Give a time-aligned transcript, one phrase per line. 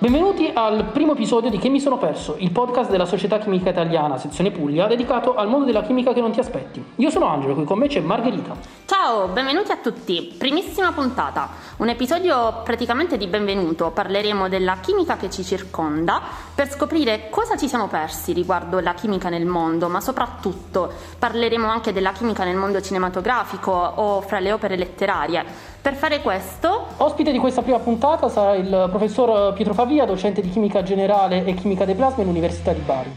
[0.00, 4.16] Benvenuti al primo episodio di Che mi sono perso, il podcast della Società Chimica Italiana,
[4.16, 6.80] sezione Puglia, dedicato al mondo della chimica che non ti aspetti.
[6.94, 8.54] Io sono Angelo, qui con me c'è Margherita.
[8.84, 10.36] Ciao, benvenuti a tutti.
[10.38, 11.48] Primissima puntata,
[11.78, 13.90] un episodio praticamente di benvenuto.
[13.90, 16.22] Parleremo della chimica che ci circonda
[16.54, 21.92] per scoprire cosa ci siamo persi riguardo la chimica nel mondo, ma soprattutto parleremo anche
[21.92, 25.44] della chimica nel mondo cinematografico o fra le opere letterarie.
[25.80, 30.50] Per fare questo, Ospite di questa prima puntata sarà il professor Pietro Favia, docente di
[30.50, 33.10] chimica generale e chimica dei plasmi all'Università di Bari.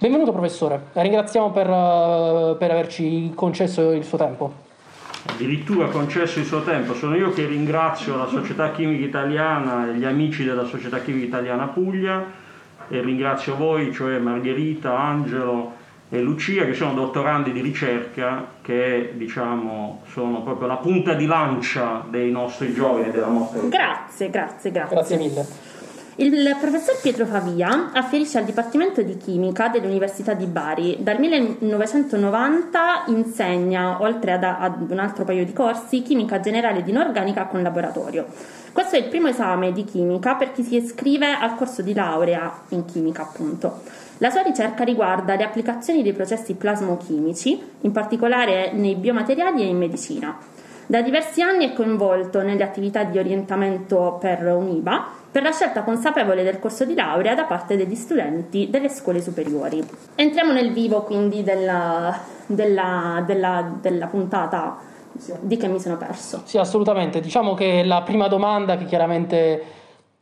[0.00, 4.66] Benvenuto professore, la ringraziamo per, eh, per averci concesso il suo tempo.
[5.26, 6.94] addirittura concesso il suo tempo.
[6.94, 11.66] Sono io che ringrazio la Società Chimica Italiana e gli amici della Società Chimica Italiana
[11.66, 12.24] Puglia
[12.88, 15.77] e ringrazio voi, cioè Margherita, Angelo
[16.10, 22.04] e Lucia, che sono dottorandi di ricerca che diciamo sono proprio la punta di lancia
[22.08, 24.96] dei nostri giovani e della nostra grazie, grazie, grazie.
[24.96, 25.46] Grazie mille.
[26.20, 30.96] Il professor Pietro Favia afferisce al Dipartimento di Chimica dell'Università di Bari.
[30.98, 37.46] Dal 1990 insegna, oltre ad, ad un altro paio di corsi, chimica generale di inorganica
[37.46, 38.26] con laboratorio.
[38.72, 42.62] Questo è il primo esame di chimica per chi si iscrive al corso di laurea
[42.70, 43.82] in chimica, appunto.
[44.18, 49.78] La sua ricerca riguarda le applicazioni dei processi plasmochimici, in particolare nei biomateriali e in
[49.78, 50.36] medicina.
[50.86, 56.42] Da diversi anni è coinvolto nelle attività di orientamento per UNIBA per la scelta consapevole
[56.42, 59.86] del corso di laurea da parte degli studenti delle scuole superiori.
[60.14, 64.78] Entriamo nel vivo quindi della, della, della, della puntata
[65.40, 66.42] di che mi sono perso.
[66.44, 67.20] Sì, assolutamente.
[67.20, 69.62] Diciamo che la prima domanda, che chiaramente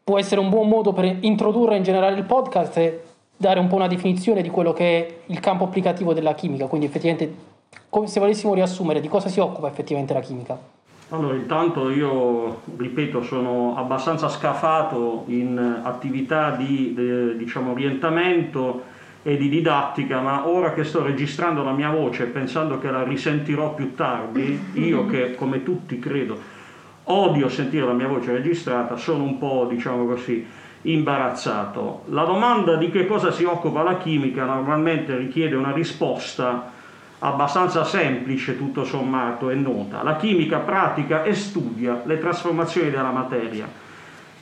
[0.03, 3.01] può essere un buon modo per introdurre in generale il podcast, è
[3.37, 6.67] dare un po' una definizione di quello che è il campo applicativo della chimica.
[6.67, 7.35] Quindi, effettivamente,
[7.89, 10.59] come se volessimo riassumere di cosa si occupa effettivamente la chimica.
[11.11, 19.49] Allora, intanto io, ripeto, sono abbastanza scafato in attività di eh, diciamo, orientamento e di
[19.49, 24.61] didattica, ma ora che sto registrando la mia voce pensando che la risentirò più tardi,
[24.75, 26.55] io che come tutti credo
[27.09, 30.45] odio sentire la mia voce registrata, sono un po', diciamo così,
[30.93, 32.03] imbarazzato.
[32.07, 36.73] La domanda di che cosa si occupa la chimica normalmente richiede una risposta
[37.19, 40.03] abbastanza semplice tutto sommato e nota.
[40.03, 43.67] La chimica pratica e studia le trasformazioni della materia.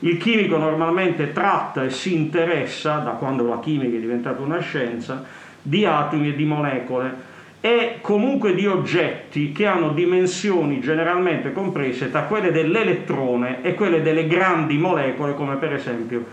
[0.01, 5.25] Il chimico normalmente tratta e si interessa, da quando la chimica è diventata una scienza,
[5.63, 7.33] di atomi e di molecole
[7.65, 14.27] e comunque di oggetti che hanno dimensioni generalmente comprese tra quelle dell'elettrone e quelle delle
[14.27, 16.27] grandi molecole come per esempio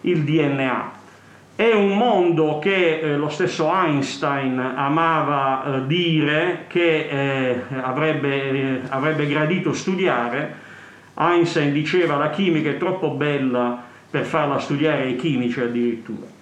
[0.00, 0.92] il DNA.
[1.56, 8.80] È un mondo che eh, lo stesso Einstein amava eh, dire che eh, avrebbe, eh,
[8.88, 10.54] avrebbe gradito studiare.
[11.18, 16.37] Einstein diceva la chimica è troppo bella per farla studiare ai chimici addirittura.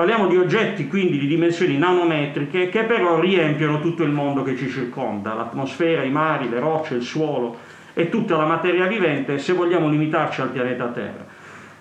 [0.00, 4.66] Parliamo di oggetti quindi di dimensioni nanometriche che però riempiono tutto il mondo che ci
[4.66, 7.58] circonda, l'atmosfera, i mari, le rocce, il suolo
[7.92, 11.26] e tutta la materia vivente se vogliamo limitarci al pianeta Terra.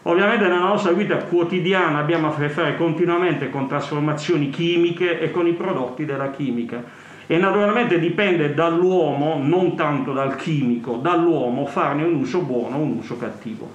[0.02, 5.48] Ovviamente nella nostra vita quotidiana abbiamo a che fare continuamente con trasformazioni chimiche e con
[5.48, 6.84] i prodotti della chimica
[7.32, 12.98] e naturalmente dipende dall'uomo, non tanto dal chimico, dall'uomo farne un uso buono o un
[12.98, 13.68] uso cattivo.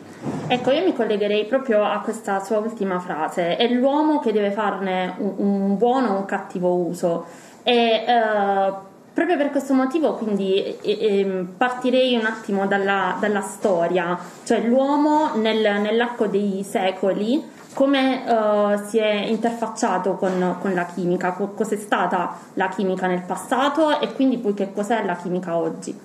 [0.48, 5.14] Ecco, io mi collegherei proprio a questa sua ultima frase, è l'uomo che deve farne
[5.18, 7.26] un, un buono o un cattivo uso.
[7.62, 8.72] E, eh,
[9.14, 15.80] proprio per questo motivo, quindi eh, partirei un attimo dalla, dalla storia, cioè l'uomo nel,
[15.80, 17.40] nell'arco dei secoli
[17.74, 23.22] come uh, si è interfacciato con, con la chimica, co- cos'è stata la chimica nel
[23.22, 25.98] passato e quindi poi che cos'è la chimica oggi.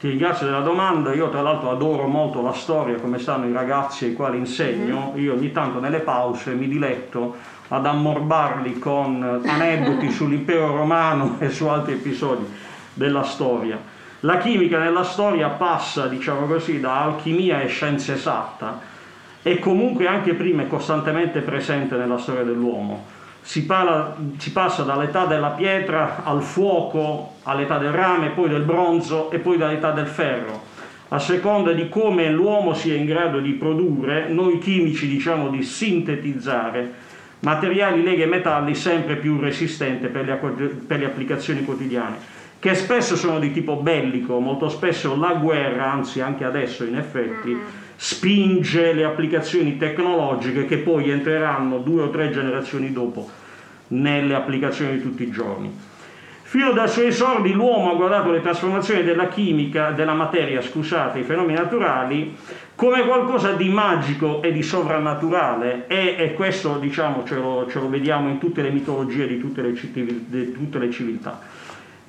[0.00, 4.06] Ti ringrazio della domanda, io tra l'altro adoro molto la storia, come sanno i ragazzi
[4.06, 5.24] ai quali insegno, mm-hmm.
[5.24, 7.36] io ogni tanto nelle pause mi diletto
[7.68, 12.46] ad ammorbarli con aneddoti sull'impero romano e su altri episodi
[12.94, 13.78] della storia.
[14.20, 18.92] La chimica nella storia passa, diciamo così, da alchimia e scienza esatta
[19.46, 23.04] e comunque anche prima è costantemente presente nella storia dell'uomo.
[23.42, 29.30] Si, parla, si, passa dall'età della pietra al fuoco, all'età del rame, poi del bronzo
[29.30, 30.62] e poi dall'età del ferro.
[31.08, 36.92] A seconda di come l'uomo sia in grado di produrre, noi chimici diciamo di sintetizzare
[37.40, 40.36] materiali, leghe e metalli sempre più resistenti per le,
[40.86, 42.16] per le applicazioni quotidiane,
[42.58, 47.54] che spesso sono di tipo bellico, molto spesso la guerra, anzi anche adesso in effetti,
[47.96, 53.28] spinge le applicazioni tecnologiche che poi entreranno due o tre generazioni dopo
[53.88, 55.92] nelle applicazioni di tutti i giorni.
[56.54, 61.24] Fino dai suoi esordi l'uomo ha guardato le trasformazioni della chimica, della materia, scusate, i
[61.24, 62.36] fenomeni naturali,
[62.76, 67.88] come qualcosa di magico e di sovrannaturale e, e questo diciamo ce lo, ce lo,
[67.88, 71.40] vediamo in tutte le mitologie di tutte le, di tutte le, civiltà.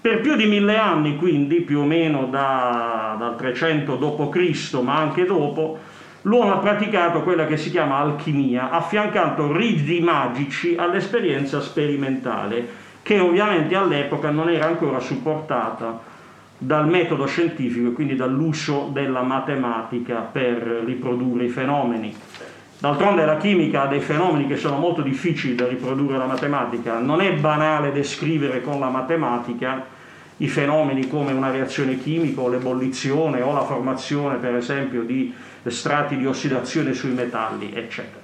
[0.05, 5.25] Per più di mille anni, quindi più o meno da, dal 300 d.C., ma anche
[5.25, 5.79] dopo,
[6.21, 12.67] l'uomo ha praticato quella che si chiama alchimia, affiancando riti magici all'esperienza sperimentale,
[13.01, 15.99] che ovviamente all'epoca non era ancora supportata
[16.55, 22.15] dal metodo scientifico e quindi dall'uso della matematica per riprodurre i fenomeni.
[22.77, 27.21] D'altronde la chimica ha dei fenomeni che sono molto difficili da riprodurre la matematica, non
[27.21, 29.94] è banale descrivere con la matematica
[30.37, 35.33] i fenomeni come una reazione chimica o l'ebollizione o la formazione per esempio di
[35.67, 38.23] strati di ossidazione sui metalli, eccetera.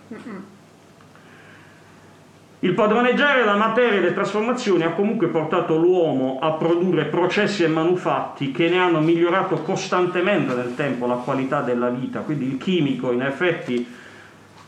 [2.64, 7.68] Il padroneggiare la materia e le trasformazioni ha comunque portato l'uomo a produrre processi e
[7.68, 13.12] manufatti che ne hanno migliorato costantemente nel tempo la qualità della vita, quindi il chimico
[13.12, 13.84] in effetti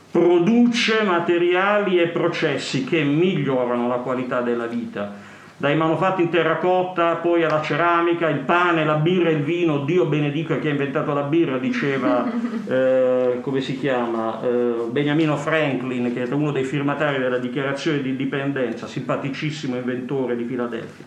[0.09, 7.43] produce materiali e processi che migliorano la qualità della vita dai manufatti in terracotta, poi
[7.43, 11.21] alla ceramica, il pane, la birra e il vino, Dio benedica chi ha inventato la
[11.21, 12.29] birra, diceva,
[12.67, 18.09] eh, come si chiama, eh, Beniamino Franklin, che era uno dei firmatari della dichiarazione di
[18.09, 21.05] indipendenza, simpaticissimo inventore di Filadelfia.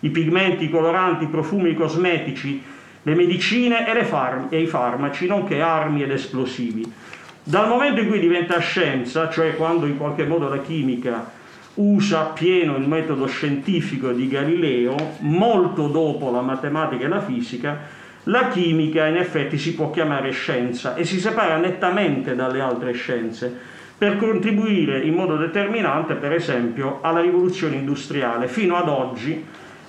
[0.00, 2.62] I pigmenti, i coloranti, i profumi, i cosmetici,
[3.02, 6.90] le medicine e, le farm- e i farmaci, nonché armi ed esplosivi.
[7.42, 11.38] Dal momento in cui diventa scienza, cioè quando in qualche modo la chimica
[11.74, 17.78] usa appieno il metodo scientifico di Galileo, molto dopo la matematica e la fisica,
[18.24, 23.78] la chimica in effetti si può chiamare scienza e si separa nettamente dalle altre scienze
[23.96, 29.44] per contribuire in modo determinante, per esempio, alla rivoluzione industriale, fino ad oggi,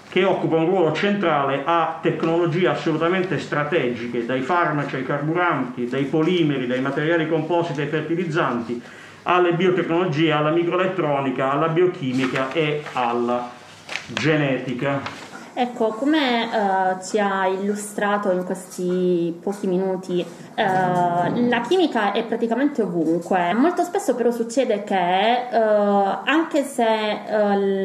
[0.09, 6.67] che occupa un ruolo centrale a tecnologie assolutamente strategiche, dai farmaci ai carburanti, dai polimeri,
[6.67, 8.81] dai materiali compositi ai fertilizzanti,
[9.23, 13.49] alle biotecnologie, alla microelettronica, alla biochimica e alla
[14.07, 15.29] genetica.
[15.53, 20.63] Ecco, come uh, ci ha illustrato in questi pochi minuti, uh,
[21.49, 23.53] la chimica è praticamente ovunque.
[23.53, 26.83] Molto spesso però succede che uh, anche se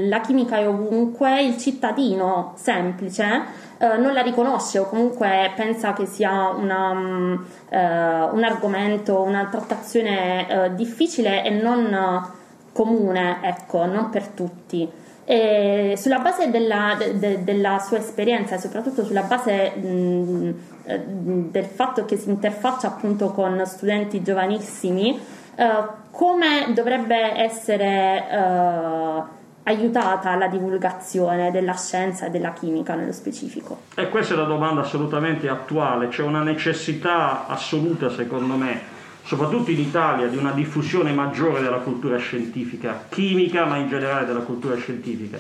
[0.09, 6.49] la chimica è ovunque, il cittadino semplice non la riconosce o comunque pensa che sia
[6.49, 12.35] una, um, un argomento, una trattazione difficile e non
[12.77, 14.89] comune, ecco, non per tutti.
[15.25, 21.65] E sulla base della, de, della, sua esperienza e soprattutto sulla base mh, eh, del
[21.65, 25.19] fatto che si interfaccia appunto con studenti giovanissimi,
[25.57, 29.23] eh, come dovrebbe essere eh,
[29.69, 33.83] aiutata la divulgazione della scienza e della chimica nello specifico?
[33.95, 38.95] E questa è una domanda assolutamente attuale, c'è una necessità assoluta secondo me
[39.27, 44.41] soprattutto in Italia, di una diffusione maggiore della cultura scientifica, chimica, ma in generale della
[44.41, 45.39] cultura scientifica.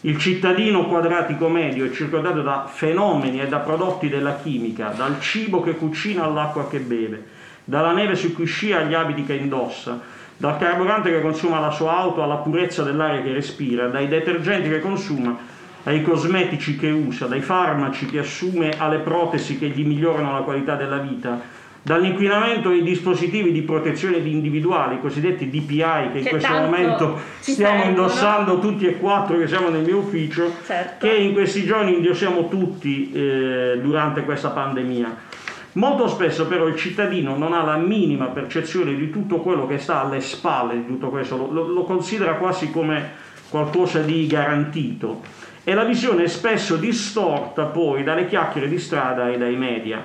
[0.00, 5.62] Il cittadino quadratico medio è circondato da fenomeni e da prodotti della chimica, dal cibo
[5.62, 7.24] che cucina all'acqua che beve,
[7.62, 10.00] dalla neve su cui scia agli abiti che indossa,
[10.40, 14.80] dal carburante che consuma la sua auto alla purezza dell'aria che respira, dai detergenti che
[14.80, 15.36] consuma
[15.82, 20.76] ai cosmetici che usa, dai farmaci che assume alle protesi che gli migliorano la qualità
[20.76, 21.38] della vita,
[21.82, 27.90] dall'inquinamento ai dispositivi di protezione individuali, i cosiddetti DPI che in questo momento stiamo servono.
[27.90, 31.06] indossando tutti e quattro che siamo nel mio ufficio, certo.
[31.06, 35.28] che in questi giorni indossiamo tutti eh, durante questa pandemia.
[35.72, 40.00] Molto spesso però il cittadino non ha la minima percezione di tutto quello che sta
[40.00, 43.10] alle spalle di tutto questo, lo, lo considera quasi come
[43.48, 45.20] qualcosa di garantito.
[45.62, 50.02] E la visione è spesso distorta poi dalle chiacchiere di strada e dai media.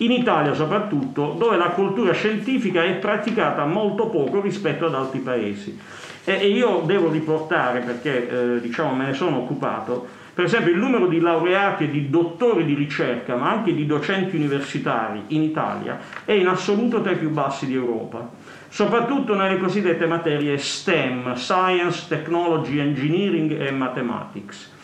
[0.00, 5.76] In Italia soprattutto, dove la cultura scientifica è praticata molto poco rispetto ad altri paesi.
[6.22, 10.06] E, e io devo riportare, perché eh, diciamo me ne sono occupato,
[10.38, 14.36] per esempio il numero di laureati e di dottori di ricerca, ma anche di docenti
[14.36, 18.30] universitari in Italia, è in assoluto tra i più bassi di Europa,
[18.68, 24.76] soprattutto nelle cosiddette materie STEM, Science, Technology, Engineering e Mathematics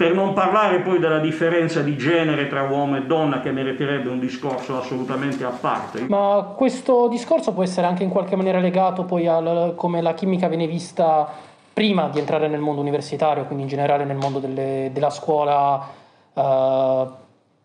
[0.00, 4.18] per non parlare poi della differenza di genere tra uomo e donna che meriterebbe un
[4.18, 6.06] discorso assolutamente a parte.
[6.08, 10.48] Ma questo discorso può essere anche in qualche maniera legato poi a come la chimica
[10.48, 11.49] viene vista
[11.80, 15.88] prima di entrare nel mondo universitario, quindi in generale nel mondo delle, della scuola
[16.34, 17.08] uh,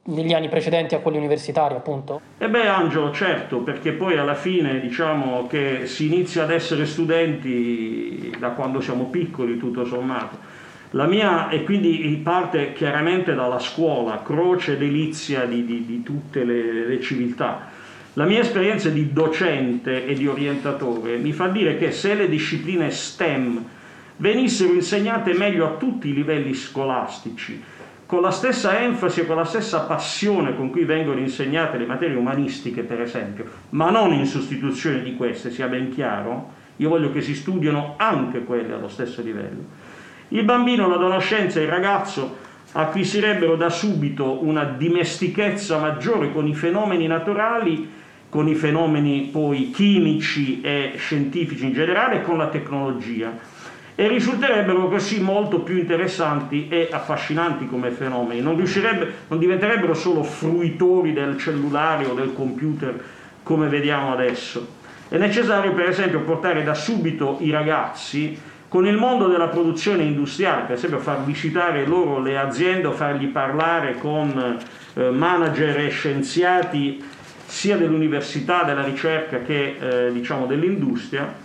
[0.03, 2.21] negli anni precedenti a quelli universitari, appunto?
[2.37, 8.33] E beh, Angelo, certo, perché poi alla fine diciamo che si inizia ad essere studenti
[8.39, 10.37] da quando siamo piccoli, tutto sommato
[10.91, 16.87] la mia, e quindi parte chiaramente dalla scuola, croce delizia di, di, di tutte le,
[16.87, 17.67] le civiltà.
[18.13, 22.89] La mia esperienza di docente e di orientatore mi fa dire che se le discipline
[22.89, 23.73] STEM
[24.17, 27.61] venissero insegnate meglio a tutti i livelli scolastici,
[28.05, 32.15] con la stessa enfasi e con la stessa passione con cui vengono insegnate le materie
[32.15, 37.21] umanistiche, per esempio, ma non in sostituzione di queste, sia ben chiaro, io voglio che
[37.21, 39.63] si studiano anche quelle allo stesso livello.
[40.29, 42.43] Il bambino, l'adolescenza e il ragazzo
[42.73, 47.89] acquisirebbero da subito una dimestichezza maggiore con i fenomeni naturali,
[48.29, 53.31] con i fenomeni poi chimici e scientifici in generale e con la tecnologia
[53.95, 58.61] e risulterebbero così molto più interessanti e affascinanti come fenomeni, non,
[59.27, 63.01] non diventerebbero solo fruitori del cellulare o del computer
[63.41, 64.83] come vediamo adesso.
[65.07, 68.37] È necessario per esempio portare da subito i ragazzi
[68.67, 73.27] con il mondo della produzione industriale, per esempio far visitare loro le aziende o fargli
[73.27, 74.57] parlare con
[74.95, 77.01] eh, manager e scienziati
[77.45, 81.43] sia dell'università, della ricerca che eh, diciamo dell'industria,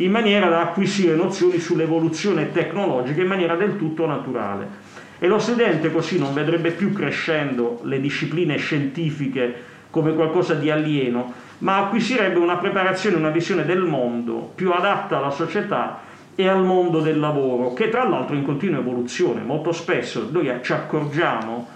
[0.00, 4.88] in maniera da acquisire nozioni sull'evoluzione tecnologica in maniera del tutto naturale.
[5.18, 11.32] E lo studente così non vedrebbe più crescendo le discipline scientifiche come qualcosa di alieno,
[11.58, 16.00] ma acquisirebbe una preparazione, una visione del mondo più adatta alla società
[16.34, 19.42] e al mondo del lavoro, che tra l'altro è in continua evoluzione.
[19.42, 21.68] Molto spesso noi ci accorgiamo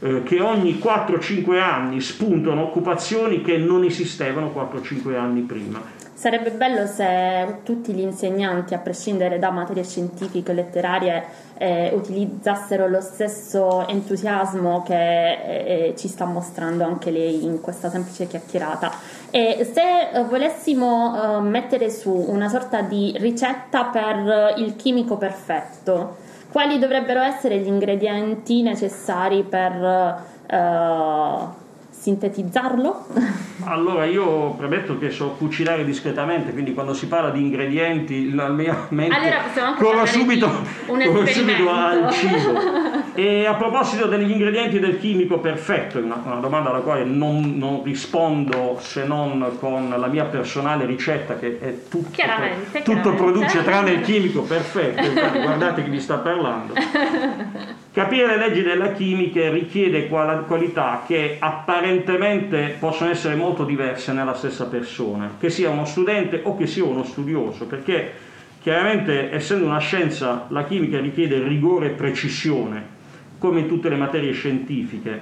[0.00, 5.97] eh, che ogni 4-5 anni spuntano occupazioni che non esistevano 4-5 anni prima.
[6.18, 11.24] Sarebbe bello se tutti gli insegnanti, a prescindere da materie scientifiche e letterarie,
[11.56, 18.26] eh, utilizzassero lo stesso entusiasmo che eh, ci sta mostrando anche lei in questa semplice
[18.26, 18.90] chiacchierata.
[19.30, 26.16] E se eh, volessimo eh, mettere su una sorta di ricetta per il chimico perfetto,
[26.50, 31.66] quali dovrebbero essere gli ingredienti necessari per eh,
[32.08, 33.06] sintetizzarlo?
[33.64, 38.86] Allora, io premetto che so cucinare discretamente, quindi quando si parla di ingredienti, la mia
[38.90, 40.48] mente allora corro subito,
[40.86, 42.86] corro subito al cibo.
[43.18, 47.82] E a proposito degli ingredienti del chimico perfetto, una, una domanda alla quale non, non,
[47.82, 53.22] rispondo se non con la mia personale ricetta, che è tutto, chiaramente, tutto chiaramente.
[53.24, 56.74] produce tranne il chimico perfetto, infatti guardate chi vi sta parlando.
[57.90, 64.66] Capire le leggi della chimica richiede qualità che apparentemente possono essere molto diverse nella stessa
[64.66, 68.12] persona, che sia uno studente o che sia uno studioso, perché
[68.60, 72.97] chiaramente essendo una scienza la chimica richiede rigore e precisione,
[73.38, 75.20] come in tutte le materie scientifiche,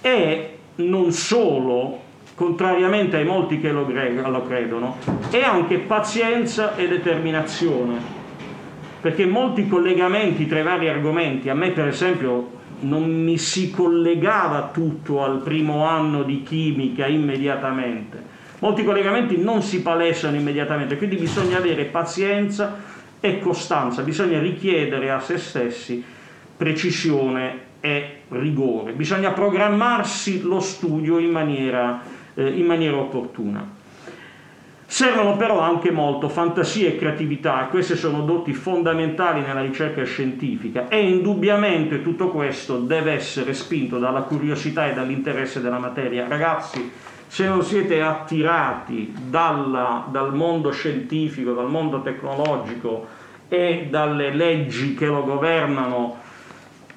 [0.00, 2.00] e non solo,
[2.34, 4.96] contrariamente ai molti che lo credono,
[5.30, 8.22] è anche pazienza e determinazione.
[9.00, 14.70] Perché molti collegamenti tra i vari argomenti, a me per esempio non mi si collegava
[14.72, 18.18] tutto al primo anno di chimica immediatamente,
[18.60, 22.80] molti collegamenti non si palesano immediatamente, quindi bisogna avere pazienza
[23.20, 26.04] e costanza, bisogna richiedere a se stessi
[26.56, 32.00] precisione e rigore, bisogna programmarsi lo studio in maniera,
[32.34, 33.82] eh, in maniera opportuna.
[34.86, 41.08] Servono però anche molto fantasia e creatività, queste sono doti fondamentali nella ricerca scientifica e
[41.08, 46.28] indubbiamente tutto questo deve essere spinto dalla curiosità e dall'interesse della materia.
[46.28, 46.90] Ragazzi,
[47.26, 53.06] se non siete attirati dalla, dal mondo scientifico, dal mondo tecnologico
[53.48, 56.18] e dalle leggi che lo governano,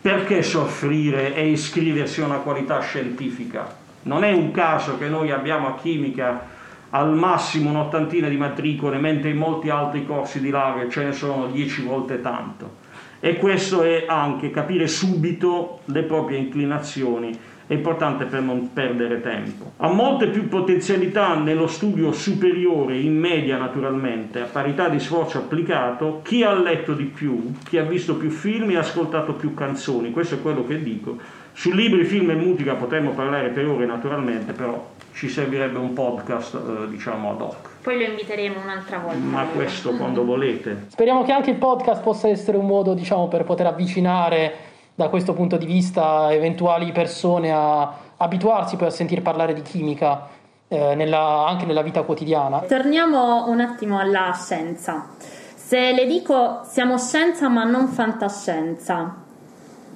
[0.08, 3.76] perché soffrire e iscriversi a una qualità scientifica?
[4.04, 6.46] Non è un caso che noi abbiamo a chimica
[6.92, 11.48] al massimo un'ottantina di matricole, mentre in molti altri corsi di laurea ce ne sono
[11.48, 12.76] dieci volte tanto.
[13.20, 17.38] E questo è anche capire subito le proprie inclinazioni,
[17.68, 19.74] è importante per non perdere tempo.
[19.78, 26.22] Ha molte più potenzialità nello studio superiore, in media naturalmente, a parità di sforzo applicato,
[26.24, 30.12] chi ha letto di più, chi ha visto più film e ha ascoltato più canzoni,
[30.12, 31.18] questo è quello che dico.
[31.52, 36.54] Su libri, film e musica potremmo parlare per ore naturalmente, però ci servirebbe un podcast
[36.54, 37.70] eh, diciamo ad hoc.
[37.82, 39.18] Poi lo inviteremo un'altra volta.
[39.18, 40.86] Ma questo quando volete.
[40.90, 45.34] Speriamo che anche il podcast possa essere un modo diciamo per poter avvicinare da questo
[45.34, 50.28] punto di vista eventuali persone a abituarsi poi a sentir parlare di chimica
[50.68, 52.62] eh, nella, anche nella vita quotidiana.
[52.62, 55.10] Torniamo un attimo alla scienza.
[55.16, 59.27] Se le dico siamo scienza ma non fantascienza,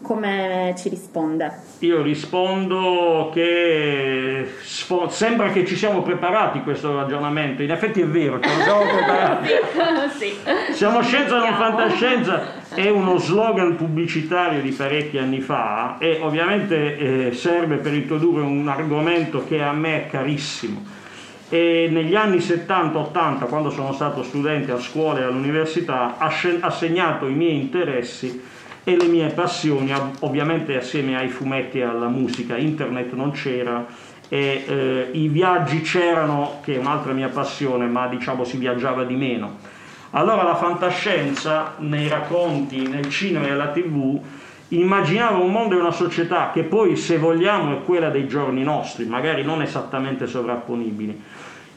[0.01, 1.51] come ci risponde?
[1.79, 8.39] Io rispondo che sfo- sembra che ci siamo preparati questo ragionamento, in effetti è vero,
[8.39, 9.49] ce lo siamo preparati.
[10.17, 10.33] sì.
[10.71, 17.33] Siamo scienza non fantascienza è uno slogan pubblicitario di parecchi anni fa e ovviamente eh,
[17.33, 20.99] serve per introdurre un argomento che a me è carissimo.
[21.49, 27.33] E negli anni 70-80, quando sono stato studente a scuola e all'università, ha segnato i
[27.33, 28.41] miei interessi
[28.83, 33.85] e le mie passioni, ovviamente assieme ai fumetti e alla musica, internet non c'era
[34.27, 39.15] e eh, i viaggi c'erano, che è un'altra mia passione, ma diciamo si viaggiava di
[39.15, 39.57] meno.
[40.11, 44.19] Allora la fantascienza nei racconti, nel cinema e nella tv
[44.69, 49.05] immaginava un mondo e una società che poi se vogliamo è quella dei giorni nostri,
[49.05, 51.21] magari non esattamente sovrapponibili.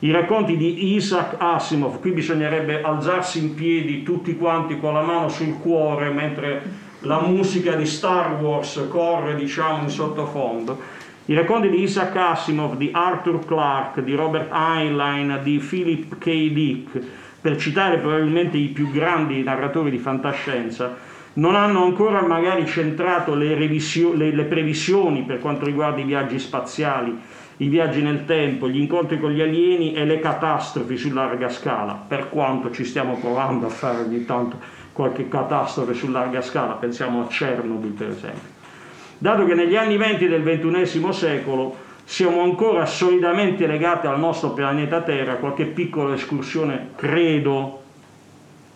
[0.00, 5.28] I racconti di Isaac Asimov, qui bisognerebbe alzarsi in piedi tutti quanti con la mano
[5.28, 6.62] sul cuore mentre
[7.04, 11.02] la musica di Star Wars corre diciamo in sottofondo.
[11.26, 16.52] I racconti di Isaac Asimov, di Arthur Clarke, di Robert Heinlein, di Philip K.
[16.52, 17.00] Dick,
[17.40, 20.96] per citare probabilmente i più grandi narratori di fantascienza,
[21.34, 26.38] non hanno ancora magari centrato le, revisio- le, le previsioni per quanto riguarda i viaggi
[26.38, 27.18] spaziali,
[27.58, 31.92] i viaggi nel tempo, gli incontri con gli alieni e le catastrofi su larga scala,
[32.06, 34.58] per quanto ci stiamo provando a fare ogni tanto
[34.94, 38.52] qualche catastrofe su larga scala, pensiamo a Chernobyl per esempio.
[39.18, 45.02] Dato che negli anni 20 del XXI secolo siamo ancora solidamente legati al nostro pianeta
[45.02, 47.82] Terra, qualche piccola escursione, credo,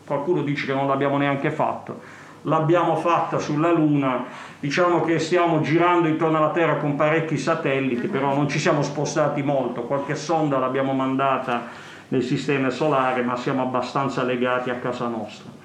[0.04, 2.00] qualcuno dice che non l'abbiamo neanche fatto,
[2.42, 4.24] l'abbiamo fatta sulla Luna,
[4.58, 9.42] diciamo che stiamo girando intorno alla Terra con parecchi satelliti, però non ci siamo spostati
[9.42, 15.57] molto, qualche sonda l'abbiamo mandata nel sistema solare, ma siamo abbastanza legati a casa nostra.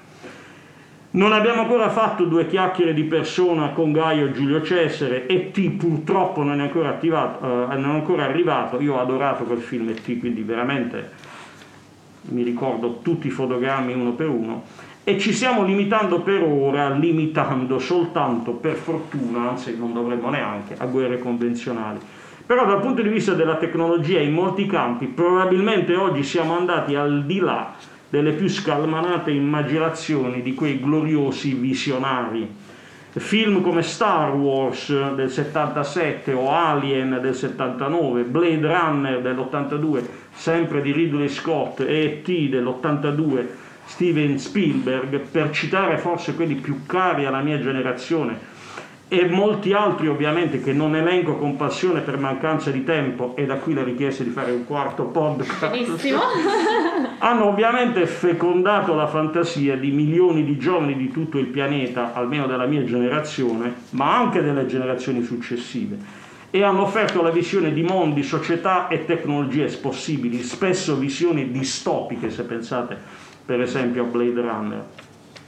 [1.15, 5.70] Non abbiamo ancora fatto due chiacchiere di persona con Gaio e Giulio Cesare, E.T.
[5.74, 9.89] purtroppo non è ancora, attivato, eh, non è ancora arrivato, io ho adorato quel film
[9.89, 11.12] E.T., quindi veramente
[12.29, 14.63] mi ricordo tutti i fotogrammi uno per uno,
[15.03, 20.86] e ci stiamo limitando per ora, limitando soltanto per fortuna, anzi non dovremmo neanche, a
[20.88, 21.99] guerre convenzionali.
[22.43, 27.23] Però dal punto di vista della tecnologia in molti campi probabilmente oggi siamo andati al
[27.23, 27.76] di là
[28.13, 32.47] delle più scalmanate immaginazioni di quei gloriosi visionari.
[33.10, 40.91] Film come Star Wars del 77 o Alien del 79, Blade Runner dell'82, sempre di
[40.91, 42.49] Ridley Scott, e E.T.
[42.49, 43.47] dell'82,
[43.86, 48.38] Steven Spielberg, per citare forse quelli più cari alla mia generazione,
[49.08, 53.56] e molti altri ovviamente che non elenco con passione per mancanza di tempo e da
[53.56, 56.21] qui la richiesta di fare un quarto podcast Benissimo.
[57.23, 62.65] hanno ovviamente fecondato la fantasia di milioni di giovani di tutto il pianeta, almeno della
[62.65, 65.97] mia generazione, ma anche delle generazioni successive,
[66.51, 72.43] e hanno offerto la visione di mondi, società e tecnologie possibili, spesso visioni distopiche se
[72.43, 72.97] pensate
[73.45, 74.86] per esempio a Blade Runner.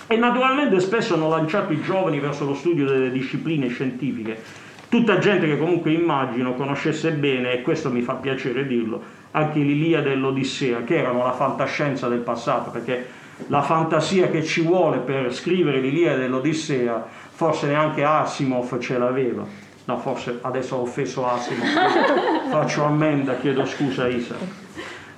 [0.07, 4.41] E naturalmente spesso hanno lanciato i giovani verso lo studio delle discipline scientifiche,
[4.87, 10.13] tutta gente che comunque immagino conoscesse bene, e questo mi fa piacere dirlo, anche l'Iliade
[10.13, 13.05] e l'Odissea, che erano la fantascienza del passato, perché
[13.47, 19.45] la fantasia che ci vuole per scrivere l'Iliade e l'Odissea, forse neanche Asimov ce l'aveva.
[19.87, 21.67] No, forse adesso ho offeso Asimov,
[22.49, 24.35] faccio ammenda, chiedo scusa a Isa.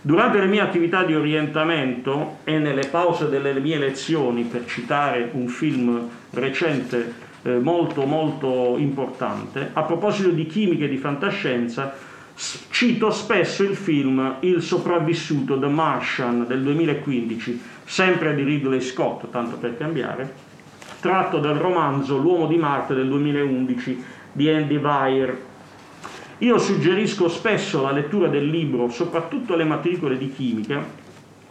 [0.01, 5.47] Durante le mie attività di orientamento e nelle pause delle mie lezioni, per citare un
[5.47, 11.93] film recente eh, molto molto importante, a proposito di chimica e di fantascienza,
[12.69, 19.57] cito spesso il film Il sopravvissuto The Martian del 2015, sempre di Ridley Scott, tanto
[19.57, 20.31] per cambiare,
[20.99, 25.37] tratto dal romanzo L'uomo di Marte del 2011 di Andy Weir.
[26.39, 30.85] Io suggerisco spesso la lettura del libro, soprattutto alle matricole di chimica,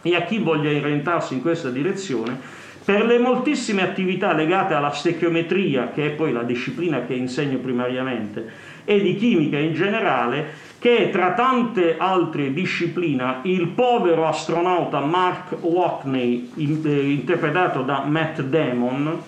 [0.01, 2.39] e a chi voglia orientarsi in questa direzione,
[2.85, 8.49] per le moltissime attività legate alla stechiometria, che è poi la disciplina che insegno primariamente,
[8.85, 10.45] e di chimica in generale,
[10.79, 19.21] che tra tante altre discipline il povero astronauta Mark Watney, eh, interpretato da Matt Damon,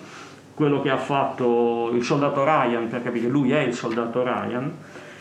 [0.54, 4.72] quello che ha fatto il soldato Ryan, per capire, lui è il soldato Ryan,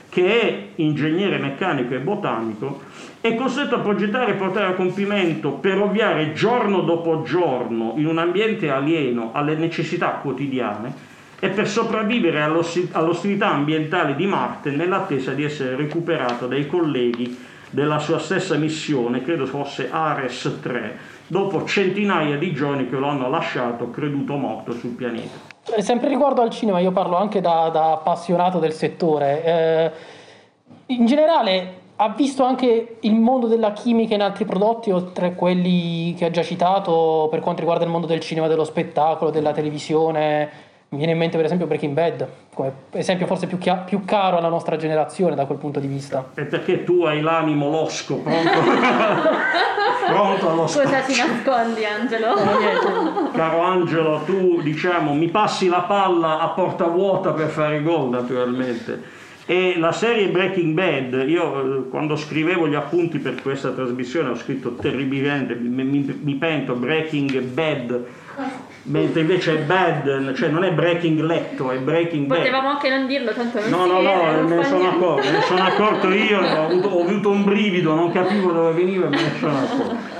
[0.09, 2.81] che è ingegnere meccanico e botanico,
[3.21, 8.17] è costretto a progettare e portare a compimento per ovviare giorno dopo giorno in un
[8.17, 11.07] ambiente alieno alle necessità quotidiane
[11.39, 18.19] e per sopravvivere all'ostilità ambientale di Marte nell'attesa di essere recuperato dai colleghi della sua
[18.19, 20.97] stessa missione, credo fosse Ares 3,
[21.27, 25.37] dopo centinaia di giorni che lo hanno lasciato creduto morto sul pianeta.
[25.77, 29.43] sempre riguardo al cinema, io parlo anche da, da appassionato del settore.
[29.43, 29.91] Eh,
[30.87, 36.15] in generale, ha visto anche il mondo della chimica in altri prodotti, oltre a quelli
[36.15, 40.68] che ha già citato, per quanto riguarda il mondo del cinema, dello spettacolo, della televisione?
[40.91, 44.37] Mi viene in mente per esempio Breaking Bad, come esempio forse più, chia- più caro
[44.37, 46.31] alla nostra generazione da quel punto di vista.
[46.33, 48.49] È perché tu hai l'animo losco, pronto,
[50.09, 52.33] pronto allo Cosa ti nascondi, Angelo?
[53.33, 59.17] Caro Angelo, tu diciamo mi passi la palla a porta vuota per fare gol naturalmente.
[59.45, 64.35] E la serie Breaking Bad, io eh, quando scrivevo gli appunti per questa trasmissione ho
[64.35, 68.05] scritto terribilmente, mi, mi, mi pento Breaking Bad,
[68.89, 72.39] mentre invece è bad, cioè non è breaking letto, è breaking bad.
[72.39, 75.37] Potevamo anche non dirlo, tanto non No, no, no, non me ne sono accorto, me
[75.37, 79.09] ne sono accorto io, ho avuto, ho avuto un brivido, non capivo dove veniva e
[79.09, 80.17] me ne sono accorto.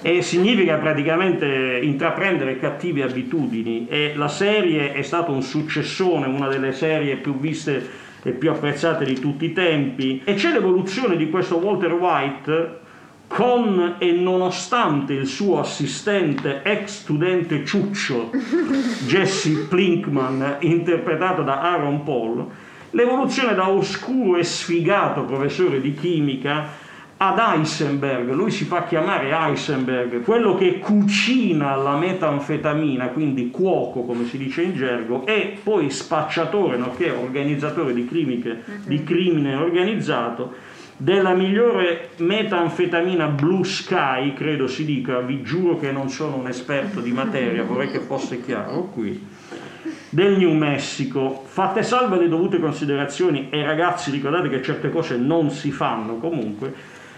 [0.00, 6.72] E significa praticamente intraprendere cattive abitudini e la serie è stata un successone, una delle
[6.72, 11.56] serie più viste e più apprezzate di tutti i tempi e c'è l'evoluzione di questo
[11.56, 12.86] Walter White
[13.28, 18.30] con e nonostante il suo assistente ex studente ciuccio
[19.06, 22.46] Jesse Plinkman interpretato da Aaron Paul
[22.90, 26.86] l'evoluzione da oscuro e sfigato professore di chimica
[27.20, 34.24] ad Heisenberg, lui si fa chiamare Heisenberg, quello che cucina la metanfetamina, quindi cuoco come
[34.24, 40.54] si dice in gergo, e poi spacciatore, nonché organizzatore di, crimiche, di crimine organizzato,
[41.00, 47.00] della migliore metanfetamina Blue Sky, credo si dica, vi giuro che non sono un esperto
[47.00, 49.26] di materia, vorrei che fosse chiaro qui,
[50.10, 51.44] del New Mexico.
[51.46, 56.74] Fatte salve le dovute considerazioni, e ragazzi ricordate che certe cose non si fanno comunque,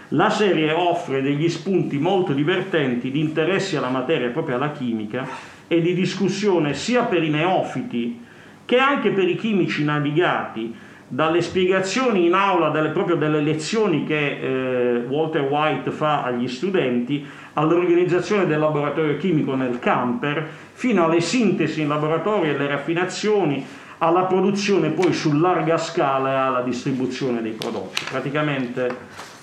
[0.09, 5.27] la serie offre degli spunti molto divertenti di interessi alla materia proprio alla chimica
[5.67, 8.25] e di discussione sia per i neofiti
[8.65, 10.75] che anche per i chimici navigati
[11.13, 17.25] dalle spiegazioni in aula delle, proprio delle lezioni che eh, Walter White fa agli studenti
[17.53, 23.65] all'organizzazione del laboratorio chimico nel camper fino alle sintesi in laboratorio e le raffinazioni
[23.97, 29.39] alla produzione poi su larga scala e alla distribuzione dei prodotti praticamente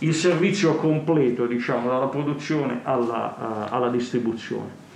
[0.00, 4.88] il servizio completo, diciamo, dalla produzione alla, uh, alla distribuzione.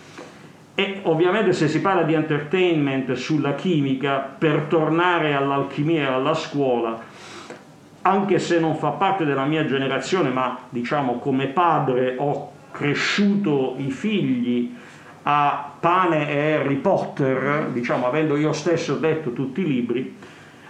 [0.75, 7.01] E ovviamente se si parla di entertainment sulla chimica, per tornare all'alchimia e alla scuola,
[8.03, 13.91] anche se non fa parte della mia generazione, ma diciamo come padre ho cresciuto i
[13.91, 14.75] figli
[15.23, 20.17] a Pane e Harry Potter, diciamo avendo io stesso letto tutti i libri,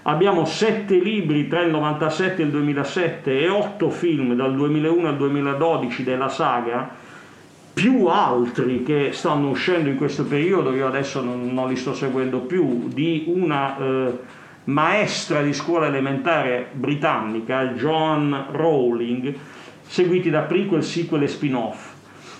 [0.06, 5.16] Abbiamo sette libri tra il 97 e il 2007 e otto film dal 2001 al
[5.16, 6.90] 2012 della saga,
[7.74, 12.38] più altri che stanno uscendo in questo periodo, io adesso non, non li sto seguendo
[12.40, 14.18] più, di una eh,
[14.64, 19.34] maestra di scuola elementare britannica, Joan Rowling,
[19.82, 21.92] seguiti da prequel, sequel e spin-off.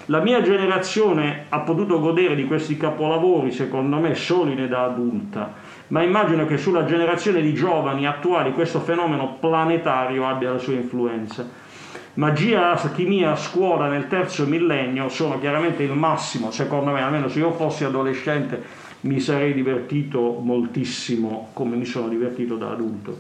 [0.06, 5.72] La mia generazione ha potuto godere di questi capolavori, secondo me, solo in età adulta
[5.88, 11.46] ma immagino che sulla generazione di giovani attuali questo fenomeno planetario abbia la sua influenza.
[12.16, 17.50] Magia, alchimia, scuola nel terzo millennio sono chiaramente il massimo, secondo me, almeno se io
[17.50, 18.62] fossi adolescente
[19.00, 23.18] mi sarei divertito moltissimo come mi sono divertito da adulto.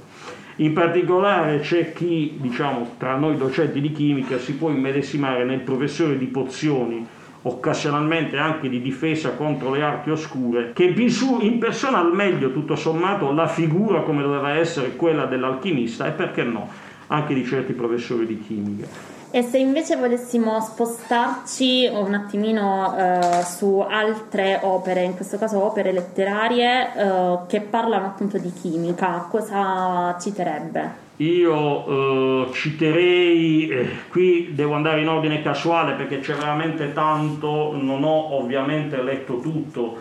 [0.56, 6.16] In particolare c'è chi, diciamo, tra noi docenti di chimica si può immedesimare nel professore
[6.16, 7.04] di pozioni
[7.46, 13.32] occasionalmente anche di difesa contro le arti oscure, che in persona al meglio tutto sommato
[13.32, 16.70] la figura come doveva essere quella dell'alchimista e perché no,
[17.08, 19.12] anche di certi professori di chimica.
[19.30, 25.90] E se invece volessimo spostarci un attimino eh, su altre opere, in questo caso opere
[25.90, 31.02] letterarie eh, che parlano appunto di chimica, cosa citerebbe?
[31.16, 38.04] Io eh, citerei, eh, qui devo andare in ordine casuale perché c'è veramente tanto, non
[38.04, 39.96] ho ovviamente letto tutto,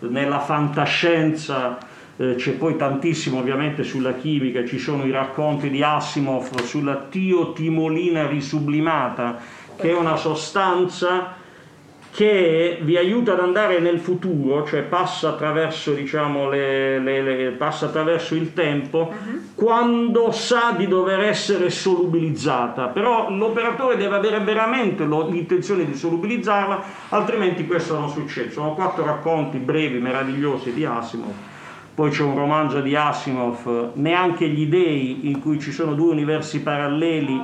[0.00, 1.78] nella fantascienza
[2.16, 8.26] eh, c'è poi tantissimo ovviamente sulla chimica, ci sono i racconti di Asimov sulla tiotimolina
[8.26, 9.38] risublimata,
[9.76, 11.42] che è una sostanza
[12.14, 17.86] che vi aiuta ad andare nel futuro, cioè passa attraverso, diciamo, le, le, le, passa
[17.86, 19.40] attraverso il tempo, uh-huh.
[19.56, 22.86] quando sa di dover essere solubilizzata.
[22.86, 28.52] Però l'operatore deve avere veramente lo, l'intenzione di solubilizzarla, altrimenti questo non succede.
[28.52, 31.32] Sono quattro racconti brevi, meravigliosi di Asimov.
[31.94, 36.60] Poi c'è un romanzo di Asimov, Neanche gli dei, in cui ci sono due universi
[36.60, 37.40] paralleli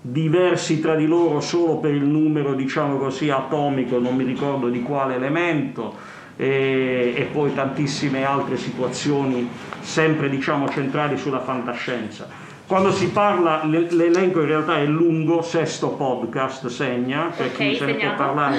[0.00, 4.82] diversi tra di loro solo per il numero, diciamo così, atomico, non mi ricordo di
[4.82, 6.14] quale elemento.
[6.36, 9.48] e, e poi tantissime altre situazioni
[9.80, 12.28] sempre diciamo centrali sulla fantascienza.
[12.66, 17.94] Quando si parla, l'elenco in realtà è lungo, sesto podcast segna, per okay, se ne
[17.94, 18.58] può parlare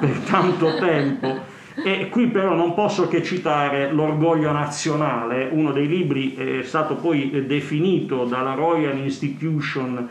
[0.00, 1.54] per tanto tempo.
[1.84, 7.44] E qui però non posso che citare L'orgoglio nazionale, uno dei libri è stato poi
[7.46, 10.08] definito dalla Royal Institution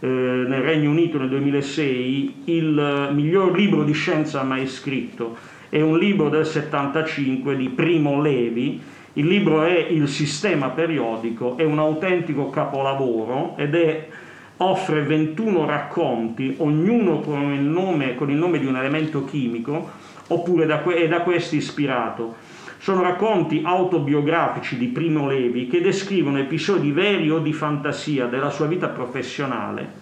[0.00, 5.36] eh, nel Regno Unito nel 2006 il miglior libro di scienza mai scritto.
[5.68, 8.80] È un libro del 75 di Primo Levi.
[9.12, 14.08] Il libro è Il sistema periodico, è un autentico capolavoro ed è
[14.56, 19.90] offre 21 racconti, ognuno con il nome, con il nome di un elemento chimico,
[20.32, 22.34] oppure da, è da questi ispirato.
[22.78, 28.66] Sono racconti autobiografici di Primo Levi che descrivono episodi veri o di fantasia della sua
[28.66, 30.00] vita professionale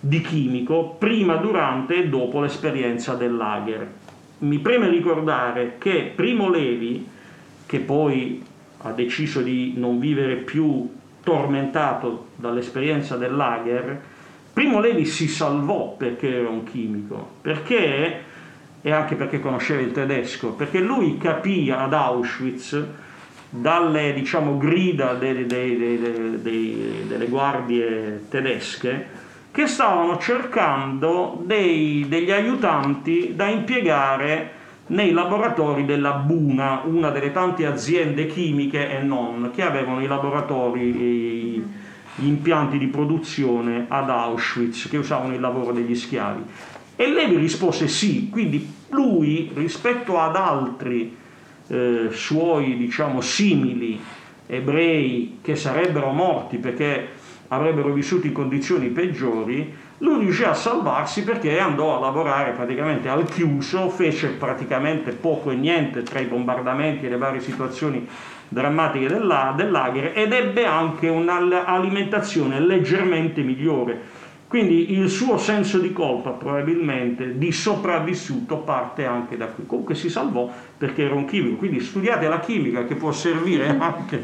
[0.00, 3.86] di chimico prima, durante e dopo l'esperienza del lager.
[4.38, 7.06] Mi preme ricordare che Primo Levi,
[7.66, 8.42] che poi
[8.78, 10.88] ha deciso di non vivere più
[11.22, 14.00] tormentato dall'esperienza del lager,
[14.52, 18.24] Primo Levi si salvò perché era un chimico, perché,
[18.82, 22.82] e anche perché conosceva il tedesco, perché lui capì ad Auschwitz
[23.50, 29.18] dalle diciamo, grida dei, dei, dei, delle guardie tedesche
[29.50, 38.26] che stavano cercando degli aiutanti da impiegare nei laboratori della Buna, una delle tante aziende
[38.26, 40.92] chimiche e non, che avevano i laboratori,
[42.14, 46.42] gli impianti di produzione ad Auschwitz, che usavano il lavoro degli schiavi.
[47.00, 51.16] E Levi rispose sì, quindi lui rispetto ad altri
[51.68, 53.98] eh, suoi, diciamo, simili
[54.46, 57.08] ebrei che sarebbero morti perché
[57.48, 63.24] avrebbero vissuto in condizioni peggiori, lui riuscì a salvarsi perché andò a lavorare praticamente al
[63.24, 68.06] chiuso, fece praticamente poco e niente tra i bombardamenti e le varie situazioni
[68.46, 74.18] drammatiche del, lager ed ebbe anche un'alimentazione leggermente migliore.
[74.50, 79.64] Quindi il suo senso di colpa probabilmente di sopravvissuto parte anche da qui.
[79.64, 84.20] Comunque si salvò perché era un chimico, quindi studiate la chimica che può servire anche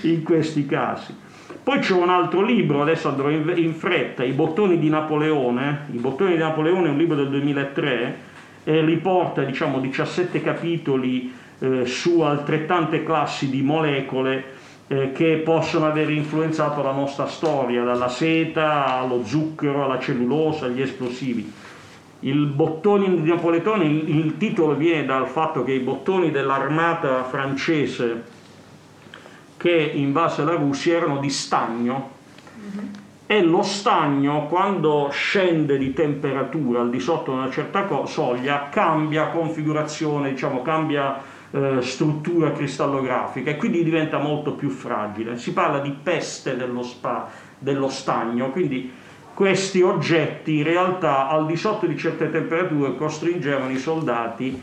[0.00, 1.14] in questi casi.
[1.62, 5.86] Poi c'è un altro libro, adesso andrò in, fretta, I bottoni di Napoleone.
[5.92, 8.16] I bottoni di Napoleone è un libro del 2003
[8.64, 14.44] e riporta diciamo, 17 capitoli eh, su altrettante classi di molecole
[14.92, 20.82] eh, che possono aver influenzato la nostra storia, dalla seta allo zucchero, alla cellulosa, agli
[20.82, 21.50] esplosivi.
[22.20, 28.22] Il bottoni di Napoleone, il, il titolo viene dal fatto che i bottoni dell'armata francese
[29.56, 32.10] che invase la Russia erano di stagno
[32.58, 32.86] mm-hmm.
[33.26, 38.68] e lo stagno quando scende di temperatura al di sotto di una certa co- soglia
[38.70, 45.38] cambia configurazione, diciamo, cambia eh, struttura cristallografica e quindi diventa molto più fragile.
[45.38, 48.90] Si parla di peste dello, spa, dello stagno, quindi
[49.34, 54.60] questi oggetti in realtà al di sotto di certe temperature costringevano i soldati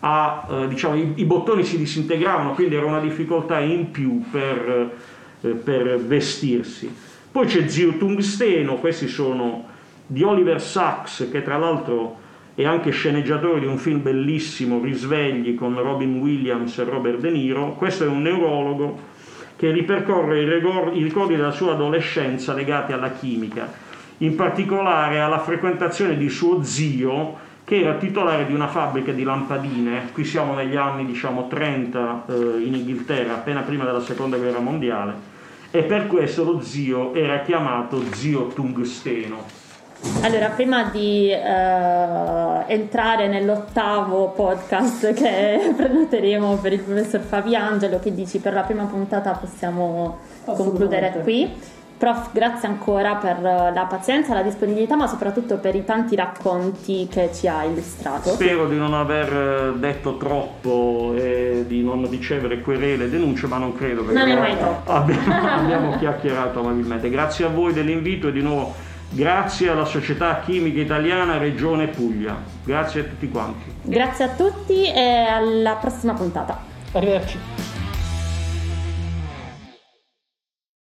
[0.00, 4.92] a, eh, diciamo, i, i, bottoni si disintegravano, quindi era una difficoltà in più per,
[5.40, 6.94] eh, per vestirsi.
[7.30, 9.66] Poi c'è Zio Tungsteno, questi sono
[10.06, 12.26] di Oliver Sacks, che tra l'altro
[12.58, 17.74] è anche sceneggiatore di un film bellissimo, Risvegli, con Robin Williams e Robert De Niro.
[17.74, 18.98] Questo è un neurologo
[19.54, 23.72] che ripercorre i ricordi della sua adolescenza legati alla chimica,
[24.18, 30.08] in particolare alla frequentazione di suo zio, che era titolare di una fabbrica di lampadine,
[30.12, 32.32] qui siamo negli anni diciamo 30 eh,
[32.64, 35.14] in Inghilterra, appena prima della seconda guerra mondiale,
[35.70, 39.67] e per questo lo zio era chiamato zio tungsteno.
[40.20, 48.38] Allora, prima di uh, entrare nell'ottavo podcast che prenoteremo per il professor Fabiangelo, che dici
[48.38, 51.76] per la prima puntata possiamo concludere qui.
[51.98, 57.30] Prof, grazie ancora per la pazienza, la disponibilità, ma soprattutto per i tanti racconti che
[57.34, 58.30] ci ha illustrato.
[58.30, 63.74] Spero di non aver detto troppo e di non ricevere querele e denunce, ma non
[63.74, 64.92] credo perché non è mai troppo.
[64.92, 67.10] Abbiamo, abbiamo chiacchierato amabilmente.
[67.10, 72.36] Grazie a voi dell'invito e di nuovo grazie alla Società Chimica Italiana Regione Puglia.
[72.64, 73.72] Grazie a tutti quanti.
[73.82, 76.58] Grazie a tutti e alla prossima puntata.
[76.92, 77.57] Arrivederci.